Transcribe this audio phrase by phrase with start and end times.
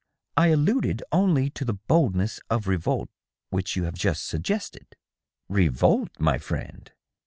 [0.35, 3.11] "I alluded only to the boldness of revolt
[3.51, 4.95] which you have just suggested."
[5.47, 6.91] "Revolt, my friend.